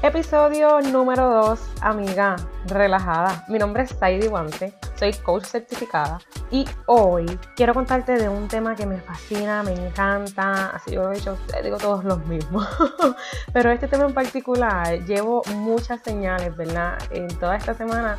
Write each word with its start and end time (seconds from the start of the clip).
Episodio 0.00 0.80
número 0.80 1.28
2, 1.28 1.60
amiga, 1.80 2.36
relajada. 2.66 3.44
Mi 3.48 3.58
nombre 3.58 3.82
es 3.82 3.90
Saidi 3.90 4.28
Guante, 4.28 4.72
soy 4.94 5.12
coach 5.12 5.42
certificada 5.42 6.20
y 6.52 6.64
hoy 6.86 7.26
quiero 7.56 7.74
contarte 7.74 8.12
de 8.12 8.28
un 8.28 8.46
tema 8.46 8.76
que 8.76 8.86
me 8.86 9.00
fascina, 9.00 9.64
me 9.64 9.72
encanta, 9.72 10.70
así 10.70 10.92
yo 10.92 11.02
lo 11.02 11.10
he 11.10 11.16
dicho, 11.16 11.36
digo 11.64 11.78
todos 11.78 12.04
los 12.04 12.24
mismos, 12.26 12.64
pero 13.52 13.72
este 13.72 13.88
tema 13.88 14.04
en 14.04 14.14
particular 14.14 15.04
llevo 15.04 15.42
muchas 15.56 16.00
señales, 16.02 16.56
¿verdad? 16.56 16.96
En 17.10 17.26
toda 17.26 17.56
esta 17.56 17.74
semana 17.74 18.18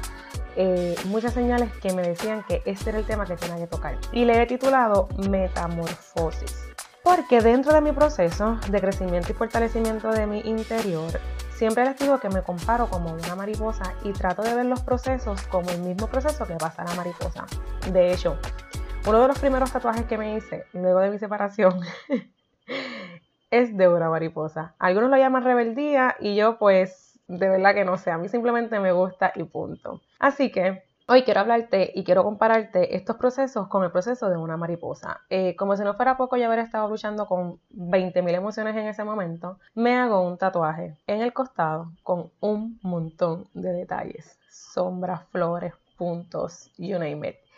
eh, 0.57 0.98
muchas 1.05 1.34
señales 1.34 1.71
que 1.82 1.93
me 1.93 2.02
decían 2.02 2.43
que 2.46 2.61
este 2.66 2.89
era 2.89 3.00
el 3.00 3.05
tema 3.05 3.25
que 3.25 3.38
tenía 3.38 3.55
que 3.55 3.68
tocar. 3.68 3.98
Y 4.11 4.25
le 4.25 4.41
he 4.41 4.46
titulado 4.46 5.07
Metamorfosis. 5.30 6.57
Porque 7.04 7.39
dentro 7.39 7.73
de 7.73 7.80
mi 7.80 7.93
proceso 7.93 8.59
de 8.70 8.82
crecimiento 8.82 9.32
y 9.32 9.36
fortalecimiento 9.36 10.11
de 10.11 10.27
mi 10.27 10.41
interior, 10.41 11.20
Siempre 11.60 11.84
les 11.84 12.00
digo 12.00 12.21
que 12.21 12.30
me 12.30 12.41
comparo 12.41 12.89
como 12.89 13.11
una 13.11 13.36
mariposa 13.36 13.93
y 14.06 14.14
trato 14.14 14.43
de 14.43 14.56
ver 14.56 14.65
los 14.65 14.82
procesos 14.82 15.46
como 15.47 15.70
el 15.71 15.82
mismo 15.82 16.07
proceso 16.07 16.46
que 16.47 16.54
pasa 16.54 16.86
la 16.86 16.93
mariposa. 16.93 17.46
De 17.92 18.14
hecho, 18.14 18.38
uno 19.06 19.20
de 19.20 19.28
los 19.28 19.38
primeros 19.38 19.69
tatuajes 19.69 20.06
que 20.06 20.18
me 20.18 20.38
hice 20.38 20.64
luego 20.71 21.02
de 21.02 21.10
mi 21.10 21.19
separación 21.19 21.82
es 23.52 23.75
de 23.75 23.89
una 23.89 24.10
mariposa. 24.10 24.74
Algunos 24.80 25.10
lo 25.10 25.18
llaman 25.18 25.43
rebeldía 25.43 26.16
y 26.21 26.38
yo 26.38 26.57
pues 26.57 27.19
de 27.28 27.50
verdad 27.50 27.74
que 27.74 27.83
no 27.83 27.97
sé, 27.97 28.10
a 28.11 28.18
mí 28.18 28.30
simplemente 28.30 28.80
me 28.80 28.94
gusta 28.94 29.33
y 29.36 29.44
punto. 29.44 30.02
Así 30.18 30.54
que 30.54 30.86
Hoy 31.11 31.23
quiero 31.23 31.39
hablarte 31.39 31.91
y 31.95 32.03
quiero 32.03 32.23
compararte 32.23 32.95
estos 32.95 33.16
procesos 33.16 33.67
con 33.67 33.83
el 33.83 33.89
proceso 33.89 34.30
de 34.30 34.38
una 34.38 34.58
mariposa. 34.58 35.22
Eh, 35.31 35.55
como 35.55 35.75
si 35.75 35.83
no 35.83 35.95
fuera 35.95 36.17
poco 36.17 36.38
ya 36.38 36.45
haber 36.45 36.59
estado 36.59 36.88
luchando 36.88 37.25
con 37.25 37.59
20.000 37.72 38.35
emociones 38.35 38.75
en 38.75 38.88
ese 38.88 39.03
momento, 39.03 39.58
me 39.73 39.97
hago 39.97 40.22
un 40.22 40.38
tatuaje 40.38 40.99
en 41.08 41.22
el 41.22 41.33
costado 41.33 41.91
con 42.03 42.30
un 42.41 42.77
montón 42.83 43.47
de 43.55 43.73
detalles. 43.73 44.38
Sombras, 44.52 45.27
flores, 45.29 45.73
puntos, 45.97 46.69
you 46.77 46.99
name 46.99 47.27
it. 47.27 47.48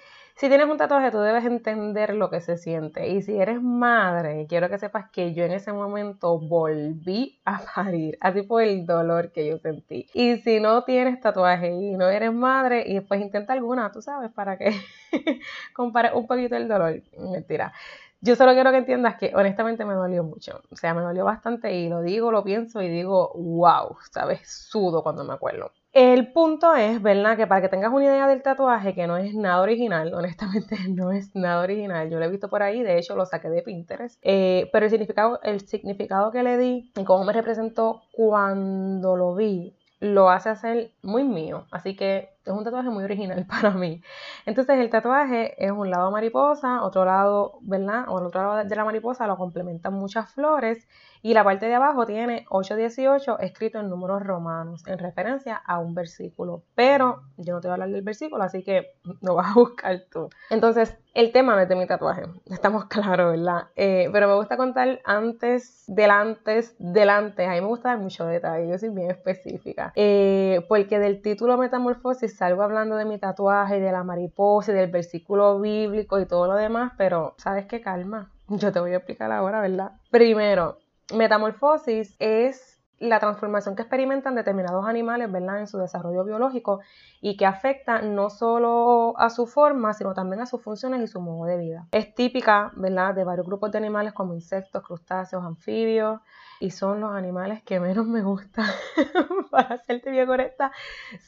Si 0.42 0.50
tienes 0.50 0.68
un 0.68 0.78
tatuaje, 0.78 1.12
tú 1.12 1.20
debes 1.20 1.46
entender 1.46 2.16
lo 2.16 2.32
que 2.32 2.42
se 2.42 2.58
siente. 2.58 3.08
Y 3.10 3.22
si 3.22 3.38
eres 3.38 3.62
madre, 3.62 4.48
quiero 4.50 4.70
que 4.70 4.80
sepas 4.80 5.12
que 5.12 5.36
yo 5.36 5.44
en 5.44 5.52
ese 5.52 5.72
momento 5.72 6.40
volví 6.40 7.40
a 7.46 7.62
parir. 7.76 8.18
Así 8.20 8.42
fue 8.42 8.64
el 8.64 8.88
dolor 8.88 9.32
que 9.32 9.46
yo 9.46 9.60
sentí. 9.60 10.08
Y 10.16 10.38
si 10.38 10.60
no 10.60 10.84
tienes 10.84 11.20
tatuaje 11.20 11.70
y 11.70 11.96
no 11.96 12.10
eres 12.10 12.34
madre, 12.34 12.84
y 12.88 12.96
después 12.96 13.22
intenta 13.22 13.54
alguna, 13.54 13.92
tú 13.92 14.02
sabes, 14.02 14.32
para 14.32 14.58
que 14.58 14.74
compare 15.76 16.12
un 16.12 16.26
poquito 16.26 16.56
el 16.56 16.68
dolor. 16.68 17.04
Mentira. 17.20 17.72
Yo 18.20 18.36
solo 18.36 18.54
quiero 18.54 18.72
que 18.72 18.78
entiendas 18.78 19.18
que 19.18 19.32
honestamente 19.36 19.86
me 19.86 19.94
dolió 19.94 20.24
mucho. 20.24 20.64
O 20.72 20.76
sea, 20.76 20.96
me 20.96 21.02
dolió 21.02 21.24
bastante 21.24 21.72
y 21.76 21.88
lo 21.88 22.02
digo, 22.02 22.32
lo 22.32 22.44
pienso 22.44 22.82
y 22.82 22.90
digo, 22.90 23.32
wow, 23.36 23.96
¿sabes? 24.10 24.42
Sudo 24.50 25.04
cuando 25.04 25.24
me 25.24 25.34
acuerdo. 25.34 25.72
El 25.94 26.32
punto 26.32 26.74
es, 26.74 27.02
¿verdad? 27.02 27.36
Que 27.36 27.48
para 27.48 27.62
que 27.62 27.68
tengas 27.68 27.92
una 27.92 28.06
idea 28.06 28.26
del 28.26 28.42
tatuaje, 28.42 28.96
que 28.96 29.08
no 29.08 29.18
es 29.18 29.36
nada 29.36 29.62
original, 29.62 30.14
honestamente 30.14 30.78
no 30.90 31.12
es 31.12 31.36
nada 31.36 31.62
original. 31.62 32.10
Yo 32.10 32.18
lo 32.18 32.26
he 32.26 32.30
visto 32.30 32.50
por 32.50 32.64
ahí, 32.64 32.82
de 32.82 32.98
hecho 32.98 33.16
lo 33.16 33.26
saqué 33.26 33.50
de 33.50 33.62
Pinterest. 33.62 34.18
Eh, 34.22 34.70
pero 34.72 34.86
el 34.86 34.90
significado, 34.90 35.42
el 35.44 35.68
significado 35.68 36.32
que 36.32 36.44
le 36.44 36.58
di 36.58 36.92
y 36.96 37.04
cómo 37.04 37.26
me 37.26 37.34
representó 37.34 38.04
cuando 38.14 39.18
lo 39.18 39.36
vi, 39.36 39.76
lo 40.00 40.30
hace 40.30 40.50
hacer 40.50 40.92
muy 41.04 41.24
mío. 41.24 41.66
Así 41.72 41.96
que 41.96 42.30
es 42.46 42.52
un 42.52 42.64
tatuaje 42.64 42.90
muy 42.90 43.04
original 43.04 43.46
para 43.50 43.72
mí. 43.72 44.02
Entonces 44.46 44.78
el 44.80 44.90
tatuaje 44.90 45.64
es 45.64 45.72
un 45.72 45.90
lado 45.90 46.12
mariposa, 46.12 46.84
otro 46.84 47.06
lado, 47.06 47.60
¿verdad? 47.62 48.06
O 48.08 48.20
el 48.20 48.26
otro 48.26 48.42
lado 48.42 48.68
de 48.68 48.76
la 48.76 48.86
mariposa 48.86 49.28
lo 49.28 49.38
complementan 49.38 49.94
muchas 49.94 50.32
flores 50.32 50.88
y 51.22 51.34
la 51.34 51.44
parte 51.44 51.68
de 51.68 51.76
abajo 51.76 52.06
tiene 52.06 52.46
818 52.50 53.40
escrito 53.40 53.80
en 53.80 53.90
números 53.90 54.24
romanos, 54.24 54.84
en 54.88 54.98
referencia 54.98 55.56
a 55.56 55.80
un 55.80 55.94
versículo. 55.94 56.64
Pero 56.74 57.24
yo 57.38 57.54
no 57.54 57.62
te 57.62 57.68
voy 57.68 57.72
a 57.72 57.74
hablar 57.74 57.90
del 57.90 58.02
versículo, 58.02 58.44
así 58.44 58.64
que 58.64 58.94
lo 59.22 59.36
vas 59.36 59.52
a 59.52 59.54
buscar 59.54 60.02
tú. 60.12 60.30
Entonces, 60.50 60.98
el 61.14 61.32
tema 61.32 61.56
no 61.56 61.62
es 61.62 61.70
de 61.70 61.76
mi 61.76 61.86
tatuaje, 61.86 62.24
estamos 62.50 62.86
claros, 62.86 63.32
¿verdad? 63.32 63.68
Eh, 63.76 64.10
pero 64.12 64.28
me 64.28 64.36
gusta 64.36 64.58
contar 64.58 65.02
antes, 65.04 65.84
delantes, 65.88 66.76
delante. 66.80 67.46
A 67.46 67.52
mí 67.52 67.62
me 67.62 67.68
gusta 67.68 67.90
dar 67.90 68.00
mucho 68.00 68.26
detalle, 68.26 68.70
yo 68.70 68.78
soy 68.78 68.90
bien 68.90 69.12
específica. 69.12 69.92
Eh, 69.96 70.66
porque 70.70 71.00
del 71.00 71.22
título 71.22 71.58
Metamorfosis 71.58 72.41
salgo 72.42 72.64
hablando 72.64 72.96
de 72.96 73.06
mi 73.06 73.20
tatuaje, 73.20 73.80
de 73.80 73.92
la 73.92 74.04
mariposa, 74.04 74.72
y 74.72 74.76
del 74.76 74.90
versículo 74.90 75.60
bíblico 75.60 76.20
y 76.20 76.26
todo 76.26 76.48
lo 76.48 76.56
demás, 76.56 76.94
pero 76.98 77.36
¿sabes 77.38 77.68
qué? 77.68 77.82
Calma. 77.82 78.32
Yo 78.48 78.72
te 78.72 78.80
voy 78.80 78.94
a 78.94 78.98
explicar 78.98 79.32
ahora, 79.32 79.62
¿verdad? 79.62 79.92
Primero, 80.10 80.80
metamorfosis 81.16 82.16
es 82.18 82.71
la 83.02 83.20
transformación 83.20 83.76
que 83.76 83.82
experimentan 83.82 84.36
determinados 84.36 84.88
animales 84.88 85.32
¿verdad? 85.32 85.60
en 85.60 85.68
su 85.68 85.78
desarrollo 85.80 86.24
biológico 86.24 86.80
y 87.20 87.36
que 87.36 87.46
afecta 87.46 88.02
no 88.02 88.30
solo 88.30 89.14
a 89.18 89.30
su 89.30 89.48
forma, 89.48 89.94
sino 89.94 90.14
también 90.14 90.42
a 90.42 90.46
sus 90.46 90.62
funciones 90.62 91.02
y 91.02 91.08
su 91.08 91.20
modo 91.20 91.46
de 91.46 91.58
vida. 91.58 91.88
Es 91.92 92.14
típica 92.14 92.72
¿verdad? 92.76 93.16
de 93.16 93.24
varios 93.24 93.46
grupos 93.48 93.72
de 93.72 93.80
animales 93.80 94.14
como 94.14 94.34
insectos, 94.34 94.84
crustáceos, 94.84 95.44
anfibios, 95.44 96.22
y 96.62 96.70
son 96.70 97.02
los 97.02 97.12
animales 97.12 97.64
que 97.64 97.80
menos 97.80 98.06
me 98.06 98.22
gustan. 98.22 98.68
Para 99.52 99.76
hacerte 99.76 100.12
bien 100.12 100.28
correcta, 100.28 100.72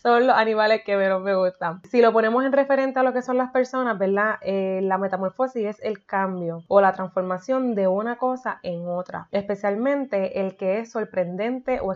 son 0.02 0.28
los 0.28 0.38
animales 0.38 0.84
que 0.86 0.96
menos 0.96 1.22
me 1.22 1.36
gustan. 1.36 1.82
Si 1.90 2.02
lo 2.02 2.14
ponemos 2.14 2.46
en 2.46 2.54
referente 2.54 3.00
a 3.00 3.04
lo 3.04 3.14
que 3.14 3.24
son 3.24 3.38
las 3.38 3.52
personas, 3.52 3.98
¿verdad? 3.98 4.36
Eh, 4.42 4.80
la 4.84 5.00
metamorfosis 5.00 5.66
es 5.66 5.84
el 5.84 6.06
cambio 6.06 6.64
o 6.68 6.82
la 6.82 6.94
transformación 6.94 7.74
de 7.74 7.88
una 7.88 8.18
cosa 8.18 8.60
en 8.62 8.88
otra, 8.88 9.28
especialmente 9.32 10.40
el 10.40 10.56
que 10.56 10.80
es 10.80 10.92
sorprendente 10.92 11.63
o 11.82 11.94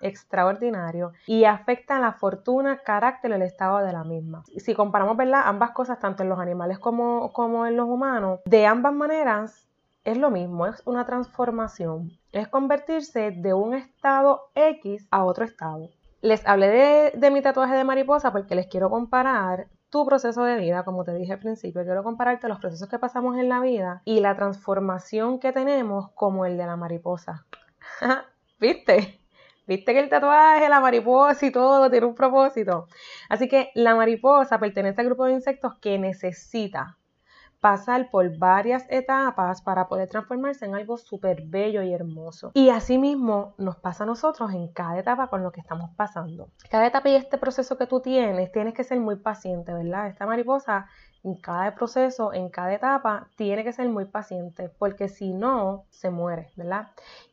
extraordinario 0.00 1.12
y 1.26 1.44
afecta 1.44 1.98
la 1.98 2.12
fortuna, 2.12 2.78
carácter 2.78 3.32
o 3.32 3.34
el 3.34 3.42
estado 3.42 3.78
de 3.78 3.92
la 3.92 4.04
misma. 4.04 4.44
Si 4.56 4.74
comparamos, 4.74 5.16
¿verdad? 5.16 5.42
Ambas 5.44 5.70
cosas, 5.70 5.98
tanto 5.98 6.22
en 6.22 6.28
los 6.28 6.38
animales 6.38 6.78
como, 6.78 7.66
en 7.66 7.76
los 7.76 7.88
humanos, 7.88 8.40
de 8.44 8.66
ambas 8.66 8.92
maneras 8.92 9.68
es 10.04 10.18
lo 10.18 10.30
mismo, 10.30 10.66
es 10.66 10.82
una 10.84 11.06
transformación. 11.06 12.10
Es 12.32 12.48
convertirse 12.48 13.30
de 13.30 13.54
un 13.54 13.74
estado 13.74 14.50
X 14.54 15.06
a 15.10 15.24
otro 15.24 15.44
estado. 15.44 15.90
Les 16.22 16.46
hablé 16.46 17.12
de, 17.14 17.30
mi 17.30 17.42
tatuaje 17.42 17.74
de 17.74 17.84
mariposa 17.84 18.32
porque 18.32 18.54
les 18.54 18.66
quiero 18.66 18.90
comparar 18.90 19.68
tu 19.90 20.06
proceso 20.06 20.42
de 20.44 20.56
vida, 20.56 20.84
como 20.84 21.04
te 21.04 21.14
dije 21.14 21.34
al 21.34 21.38
principio, 21.38 21.84
quiero 21.84 22.02
compararte 22.02 22.48
los 22.48 22.58
procesos 22.58 22.88
que 22.88 22.98
pasamos 22.98 23.36
en 23.36 23.48
la 23.48 23.60
vida 23.60 24.00
y 24.04 24.20
la 24.20 24.34
transformación 24.34 25.38
que 25.38 25.52
tenemos 25.52 26.10
como 26.12 26.46
el 26.46 26.56
de 26.56 26.66
la 26.66 26.76
mariposa. 26.76 27.44
¿Viste? 28.62 29.18
¿Viste 29.66 29.92
que 29.92 29.98
el 29.98 30.08
tatuaje, 30.08 30.68
la 30.68 30.78
mariposa 30.78 31.44
y 31.44 31.50
todo 31.50 31.90
tiene 31.90 32.06
un 32.06 32.14
propósito? 32.14 32.86
Así 33.28 33.48
que 33.48 33.72
la 33.74 33.96
mariposa 33.96 34.60
pertenece 34.60 35.00
al 35.00 35.08
grupo 35.08 35.24
de 35.24 35.32
insectos 35.32 35.80
que 35.80 35.98
necesita 35.98 36.96
pasar 37.58 38.08
por 38.12 38.38
varias 38.38 38.86
etapas 38.88 39.62
para 39.62 39.88
poder 39.88 40.08
transformarse 40.08 40.64
en 40.64 40.76
algo 40.76 40.96
súper 40.96 41.42
bello 41.44 41.82
y 41.82 41.92
hermoso. 41.92 42.52
Y 42.54 42.70
así 42.70 42.98
mismo 42.98 43.56
nos 43.58 43.78
pasa 43.78 44.04
a 44.04 44.06
nosotros 44.06 44.52
en 44.52 44.68
cada 44.68 44.96
etapa 44.96 45.26
con 45.26 45.42
lo 45.42 45.50
que 45.50 45.60
estamos 45.60 45.90
pasando. 45.96 46.48
Cada 46.70 46.86
etapa 46.86 47.08
y 47.08 47.16
este 47.16 47.38
proceso 47.38 47.76
que 47.76 47.88
tú 47.88 48.00
tienes, 48.00 48.52
tienes 48.52 48.74
que 48.74 48.84
ser 48.84 49.00
muy 49.00 49.16
paciente, 49.16 49.74
¿verdad? 49.74 50.06
Esta 50.06 50.24
mariposa 50.24 50.86
en 51.24 51.36
cada 51.36 51.74
proceso, 51.74 52.32
en 52.32 52.48
cada 52.48 52.74
etapa, 52.74 53.28
tiene 53.36 53.64
que 53.64 53.72
ser 53.72 53.88
muy 53.88 54.04
paciente, 54.06 54.68
porque 54.68 55.08
si 55.08 55.32
no, 55.32 55.84
se 55.90 56.10
muere, 56.10 56.50
¿verdad? 56.56 56.88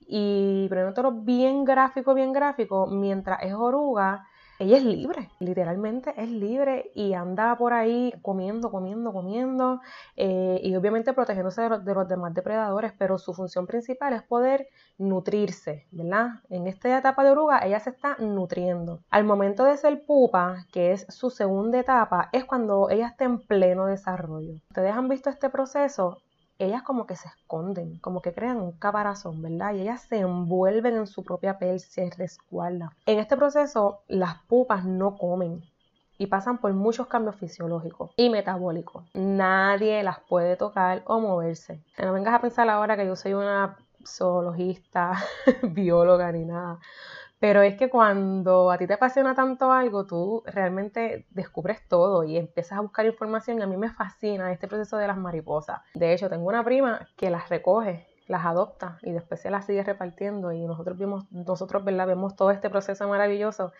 Y 0.08 0.68
lo 1.04 1.12
bien 1.12 1.66
gráfico, 1.66 2.14
bien 2.14 2.34
gráfico, 2.34 2.88
mientras 2.88 3.44
es 3.44 3.54
oruga, 3.54 4.28
ella 4.60 4.78
es 4.78 4.84
libre, 4.84 5.30
literalmente 5.40 6.14
es 6.18 6.30
libre 6.30 6.92
y 6.94 7.14
anda 7.14 7.58
por 7.58 7.72
ahí 7.72 8.14
comiendo, 8.22 8.70
comiendo, 8.70 9.14
comiendo 9.14 9.80
eh, 10.18 10.60
y 10.62 10.76
obviamente 10.76 11.14
protegiéndose 11.14 11.62
de 11.62 11.94
los, 11.94 12.08
demás 12.10 12.34
depredadores, 12.34 12.92
pero 12.98 13.18
su 13.18 13.34
función 13.34 13.66
principal 13.68 14.12
es 14.12 14.22
poder 14.22 14.68
nutrirse, 14.98 15.88
¿verdad? 15.92 16.42
En 16.50 16.68
esta 16.68 16.98
etapa 16.98 17.24
de 17.24 17.32
oruga 17.32 17.66
ella 17.66 17.80
se 17.80 17.92
está 17.92 18.18
nutriendo. 18.20 19.00
Al 19.10 19.24
momento 19.24 19.64
de 19.64 19.78
ser 19.78 20.04
pupa, 20.06 20.66
que 20.74 20.92
es 20.92 21.06
su 21.08 21.30
segunda 21.30 21.80
etapa, 21.80 22.30
es 22.34 22.44
cuando 22.44 22.90
ella 22.90 23.08
está 23.08 23.24
en 23.24 23.40
pleno 23.40 23.86
desarrollo. 23.86 24.56
¿Ustedes 24.70 24.94
han 24.94 25.08
visto 25.08 25.30
este 25.30 25.50
proceso? 25.50 26.18
Ellas 26.60 26.84
como 26.84 27.08
que 27.08 27.16
se 27.16 27.28
esconden, 27.28 27.98
como 28.00 28.22
que 28.22 28.34
crean 28.34 28.58
un 28.58 28.74
caparazón, 28.74 29.42
¿verdad? 29.42 29.74
Y 29.74 29.82
ellas 29.82 30.02
se 30.02 30.20
envuelven 30.20 30.96
en 30.96 31.08
su 31.08 31.24
propia 31.24 31.58
piel, 31.58 31.80
se 31.80 32.10
resguardan. 32.12 32.90
En 33.06 33.18
este 33.18 33.38
proceso, 33.38 34.02
las 34.08 34.44
pupas 34.44 34.86
no 34.86 35.18
comen 35.18 35.64
y 36.18 36.28
pasan 36.28 36.58
por 36.58 36.74
muchos 36.74 37.08
cambios 37.08 37.38
fisiológicos 37.38 38.12
y 38.18 38.30
metabólicos. 38.30 39.06
Nadie 39.14 40.04
las 40.04 40.20
puede 40.20 40.58
tocar 40.58 41.02
o 41.06 41.20
moverse. 41.22 41.82
No 41.98 42.14
vengas 42.14 42.34
a 42.34 42.42
pensar 42.42 42.70
ahora 42.70 42.98
que 42.98 43.06
yo 43.06 43.16
soy 43.16 43.34
una 43.34 43.78
zoologista, 44.06 45.18
bióloga 45.64 46.32
ni 46.34 46.44
nada. 46.44 46.80
Pero 47.40 47.62
es 47.62 47.76
que 47.78 47.90
cuando 47.90 48.70
a 48.70 48.78
ti 48.78 48.86
te 48.86 48.94
apasiona 48.94 49.34
tanto 49.34 49.72
algo, 49.72 50.06
tú 50.06 50.44
realmente 50.46 51.26
descubres 51.32 51.88
todo 51.88 52.24
y 52.24 52.38
empiezas 52.38 52.78
a 52.78 52.82
buscar 52.82 53.06
información 53.06 53.60
y 53.60 53.62
a 53.62 53.68
mí 53.68 53.78
me 53.78 53.90
fascina 53.90 54.52
este 54.52 54.68
proceso 54.68 54.98
de 54.98 55.08
las 55.08 55.18
mariposas. 55.18 55.82
De 55.94 56.14
hecho, 56.14 56.30
tengo 56.30 56.48
una 56.48 56.64
prima 56.64 57.08
que 57.16 57.30
las 57.30 57.50
recoge 57.50 58.08
las 58.28 58.46
adopta 58.46 59.00
y 59.02 59.12
después 59.12 59.42
se 59.42 59.50
las 59.50 59.66
sigue 59.66 59.84
repartiendo 59.84 60.52
y 60.52 60.66
nosotros 60.66 60.98
vemos, 60.98 61.26
nosotros, 61.32 61.84
¿verdad? 61.84 62.06
Vemos 62.06 62.36
todo 62.36 62.52
este 62.52 62.70
proceso 62.70 63.08
maravilloso 63.08 63.74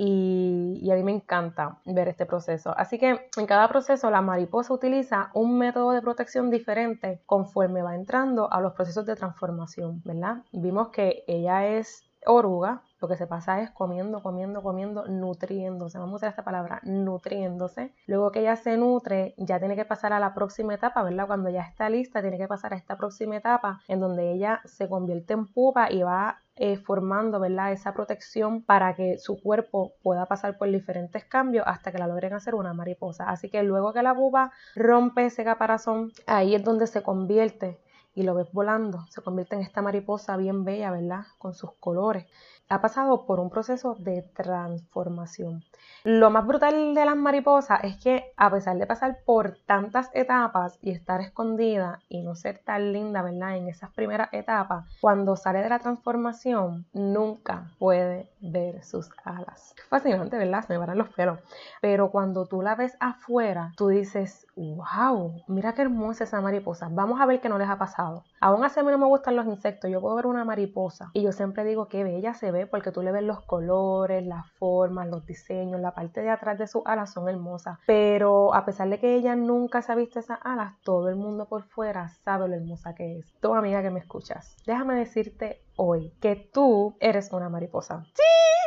y, 0.00 0.88
a 0.90 0.94
mí 0.94 1.02
me 1.02 1.10
encanta 1.10 1.80
ver 1.84 2.06
este 2.06 2.24
proceso. 2.24 2.72
Así 2.76 2.98
que 2.98 3.28
en 3.36 3.46
cada 3.46 3.68
proceso 3.68 4.08
la 4.10 4.22
mariposa 4.22 4.72
utiliza 4.72 5.30
un 5.34 5.58
método 5.58 5.90
de 5.90 6.00
protección 6.00 6.50
diferente 6.50 7.20
conforme 7.26 7.82
va 7.82 7.96
entrando 7.96 8.50
a 8.52 8.60
los 8.60 8.74
procesos 8.74 9.04
de 9.04 9.16
transformación, 9.16 10.00
¿verdad? 10.04 10.44
Vimos 10.52 10.90
que 10.90 11.24
ella 11.26 11.66
es 11.66 12.04
oruga, 12.24 12.82
lo 13.00 13.08
que 13.08 13.16
se 13.16 13.26
pasa 13.26 13.60
es 13.60 13.70
comiendo, 13.70 14.22
comiendo, 14.22 14.62
comiendo, 14.62 15.06
nutriéndose. 15.06 15.98
Vamos 15.98 16.14
a 16.14 16.16
usar 16.16 16.30
esta 16.30 16.44
palabra, 16.44 16.80
nutriéndose. 16.82 17.92
Luego 18.06 18.32
que 18.32 18.40
ella 18.40 18.56
se 18.56 18.76
nutre, 18.76 19.34
ya 19.36 19.58
tiene 19.58 19.76
que 19.76 19.84
pasar 19.84 20.12
a 20.12 20.20
la 20.20 20.34
próxima 20.34 20.74
etapa, 20.74 21.02
¿verdad? 21.02 21.26
Cuando 21.26 21.48
ya 21.48 21.62
está 21.62 21.88
lista, 21.88 22.20
tiene 22.22 22.38
que 22.38 22.48
pasar 22.48 22.74
a 22.74 22.76
esta 22.76 22.96
próxima 22.96 23.36
etapa 23.36 23.80
en 23.86 24.00
donde 24.00 24.32
ella 24.32 24.60
se 24.64 24.88
convierte 24.88 25.34
en 25.34 25.46
pupa 25.46 25.90
y 25.92 26.02
va 26.02 26.42
eh, 26.56 26.76
formando, 26.76 27.38
¿verdad? 27.38 27.70
Esa 27.70 27.94
protección 27.94 28.62
para 28.62 28.96
que 28.96 29.18
su 29.18 29.40
cuerpo 29.40 29.92
pueda 30.02 30.26
pasar 30.26 30.58
por 30.58 30.68
diferentes 30.68 31.24
cambios 31.24 31.64
hasta 31.68 31.92
que 31.92 31.98
la 31.98 32.08
logren 32.08 32.32
hacer 32.32 32.56
una 32.56 32.74
mariposa. 32.74 33.30
Así 33.30 33.48
que 33.48 33.62
luego 33.62 33.92
que 33.92 34.02
la 34.02 34.14
pupa 34.14 34.50
rompe 34.74 35.26
ese 35.26 35.44
caparazón, 35.44 36.10
ahí 36.26 36.56
es 36.56 36.64
donde 36.64 36.88
se 36.88 37.04
convierte 37.04 37.78
y 38.18 38.24
lo 38.24 38.34
ves 38.34 38.50
volando, 38.52 39.06
se 39.10 39.22
convierte 39.22 39.54
en 39.54 39.60
esta 39.60 39.80
mariposa 39.80 40.36
bien 40.36 40.64
bella, 40.64 40.90
¿verdad? 40.90 41.26
Con 41.38 41.54
sus 41.54 41.74
colores 41.74 42.26
ha 42.68 42.80
pasado 42.80 43.24
por 43.26 43.40
un 43.40 43.50
proceso 43.50 43.96
de 43.98 44.22
transformación. 44.34 45.64
Lo 46.04 46.30
más 46.30 46.46
brutal 46.46 46.94
de 46.94 47.04
las 47.04 47.16
mariposas 47.16 47.82
es 47.82 47.96
que 47.96 48.32
a 48.36 48.50
pesar 48.50 48.76
de 48.76 48.86
pasar 48.86 49.18
por 49.24 49.56
tantas 49.66 50.10
etapas 50.14 50.78
y 50.80 50.90
estar 50.90 51.20
escondida 51.20 52.00
y 52.08 52.22
no 52.22 52.34
ser 52.34 52.58
tan 52.58 52.92
linda, 52.92 53.22
¿verdad? 53.22 53.56
En 53.56 53.68
esas 53.68 53.90
primeras 53.90 54.28
etapas, 54.32 54.86
cuando 55.00 55.36
sale 55.36 55.62
de 55.62 55.68
la 55.68 55.78
transformación, 55.78 56.86
nunca 56.92 57.70
puede 57.78 58.30
ver 58.40 58.84
sus 58.84 59.10
alas. 59.24 59.74
Fascinante, 59.88 60.36
¿verdad? 60.36 60.64
Se 60.66 60.72
me 60.72 60.78
paran 60.78 60.98
los 60.98 61.08
pelos. 61.10 61.40
Pero 61.80 62.10
cuando 62.10 62.46
tú 62.46 62.62
la 62.62 62.74
ves 62.74 62.96
afuera, 63.00 63.72
tú 63.76 63.88
dices, 63.88 64.46
wow, 64.58 65.42
mira 65.46 65.72
qué 65.74 65.82
hermosa 65.82 66.24
esa 66.24 66.40
mariposa. 66.40 66.88
Vamos 66.90 67.20
a 67.20 67.26
ver 67.26 67.40
qué 67.40 67.48
no 67.48 67.58
les 67.58 67.68
ha 67.68 67.78
pasado. 67.78 68.24
Aún 68.40 68.64
así 68.64 68.80
a 68.80 68.82
mí 68.82 68.90
no 68.90 68.98
me 68.98 69.06
gustan 69.06 69.36
los 69.36 69.46
insectos. 69.46 69.90
Yo 69.90 70.00
puedo 70.00 70.16
ver 70.16 70.26
una 70.26 70.44
mariposa 70.44 71.10
y 71.14 71.22
yo 71.22 71.32
siempre 71.32 71.64
digo 71.64 71.88
que 71.88 72.04
bella 72.04 72.34
se 72.34 72.50
ve 72.50 72.66
porque 72.66 72.92
tú 72.92 73.02
le 73.02 73.12
ves 73.12 73.22
los 73.22 73.40
colores, 73.42 74.26
las 74.26 74.46
formas, 74.58 75.08
los 75.08 75.24
diseños, 75.26 75.80
la 75.80 75.94
parte 75.94 76.22
de 76.22 76.30
atrás 76.30 76.58
de 76.58 76.66
sus 76.66 76.82
alas 76.86 77.12
son 77.12 77.28
hermosas. 77.28 77.78
Pero 77.86 78.54
a 78.54 78.64
pesar 78.64 78.88
de 78.88 78.98
que 78.98 79.14
ella 79.14 79.36
nunca 79.36 79.82
se 79.82 79.92
ha 79.92 79.94
visto 79.94 80.18
esas 80.18 80.38
alas, 80.42 80.74
todo 80.82 81.08
el 81.08 81.16
mundo 81.16 81.46
por 81.46 81.64
fuera 81.64 82.08
sabe 82.08 82.48
lo 82.48 82.54
hermosa 82.54 82.94
que 82.94 83.18
es. 83.18 83.32
Tu 83.40 83.54
amiga 83.54 83.82
que 83.82 83.90
me 83.90 84.00
escuchas, 84.00 84.56
déjame 84.66 84.94
decirte 84.94 85.62
hoy 85.78 86.12
que 86.20 86.36
tú 86.52 86.96
eres 87.00 87.32
una 87.32 87.48
mariposa. 87.48 88.04
Sí, 88.14 88.22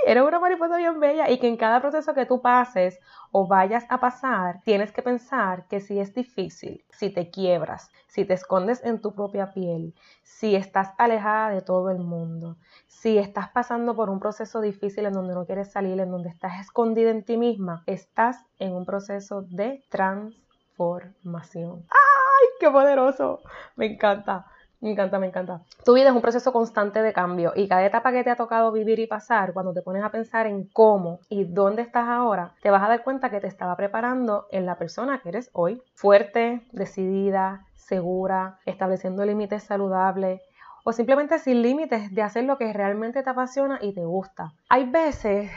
eres 0.07 0.23
una 0.23 0.39
mariposa 0.39 0.77
bien 0.77 0.99
bella 0.99 1.29
y 1.29 1.39
que 1.39 1.47
en 1.47 1.57
cada 1.57 1.81
proceso 1.81 2.13
que 2.13 2.25
tú 2.25 2.41
pases 2.41 2.99
o 3.31 3.47
vayas 3.47 3.85
a 3.89 3.99
pasar, 3.99 4.61
tienes 4.63 4.91
que 4.91 5.01
pensar 5.01 5.67
que 5.67 5.81
si 5.81 5.99
es 5.99 6.15
difícil, 6.15 6.83
si 6.89 7.09
te 7.09 7.29
quiebras, 7.29 7.91
si 8.07 8.25
te 8.25 8.33
escondes 8.33 8.83
en 8.83 9.01
tu 9.01 9.13
propia 9.13 9.53
piel, 9.53 9.93
si 10.23 10.55
estás 10.55 10.93
alejada 10.97 11.49
de 11.49 11.61
todo 11.61 11.91
el 11.91 11.99
mundo, 11.99 12.57
si 12.87 13.17
estás 13.17 13.49
pasando 13.49 13.95
por 13.95 14.09
un 14.09 14.19
proceso 14.19 14.61
difícil 14.61 15.05
en 15.05 15.13
donde 15.13 15.33
no 15.33 15.45
quieres 15.45 15.71
salir, 15.71 15.99
en 15.99 16.11
donde 16.11 16.29
estás 16.29 16.61
escondida 16.61 17.11
en 17.11 17.23
ti 17.23 17.37
misma, 17.37 17.83
estás 17.87 18.37
en 18.57 18.73
un 18.73 18.85
proceso 18.85 19.41
de 19.41 19.83
transformación. 19.89 21.85
¡Ay, 21.89 22.47
qué 22.59 22.69
poderoso! 22.69 23.41
Me 23.75 23.87
encanta. 23.87 24.45
Me 24.81 24.91
encanta, 24.91 25.19
me 25.19 25.27
encanta. 25.27 25.61
Tu 25.85 25.93
vida 25.93 26.09
es 26.09 26.15
un 26.15 26.21
proceso 26.21 26.51
constante 26.51 27.03
de 27.03 27.13
cambio 27.13 27.53
y 27.55 27.67
cada 27.67 27.85
etapa 27.85 28.11
que 28.11 28.23
te 28.23 28.31
ha 28.31 28.35
tocado 28.35 28.71
vivir 28.71 28.99
y 28.99 29.05
pasar, 29.05 29.53
cuando 29.53 29.73
te 29.73 29.83
pones 29.83 30.03
a 30.03 30.09
pensar 30.09 30.47
en 30.47 30.67
cómo 30.73 31.19
y 31.29 31.43
dónde 31.43 31.83
estás 31.83 32.07
ahora, 32.07 32.55
te 32.63 32.71
vas 32.71 32.81
a 32.83 32.87
dar 32.87 33.03
cuenta 33.03 33.29
que 33.29 33.39
te 33.39 33.47
estaba 33.47 33.75
preparando 33.75 34.47
en 34.51 34.65
la 34.65 34.79
persona 34.79 35.19
que 35.19 35.29
eres 35.29 35.51
hoy. 35.53 35.81
Fuerte, 35.93 36.65
decidida, 36.71 37.67
segura, 37.75 38.57
estableciendo 38.65 39.23
límites 39.23 39.63
saludables, 39.63 40.41
o 40.83 40.91
simplemente 40.93 41.37
sin 41.37 41.61
límites 41.61 42.13
de 42.15 42.23
hacer 42.23 42.45
lo 42.45 42.57
que 42.57 42.73
realmente 42.73 43.21
te 43.21 43.29
apasiona 43.29 43.77
y 43.81 43.93
te 43.93 44.03
gusta. 44.03 44.53
Hay 44.67 44.89
veces 44.89 45.51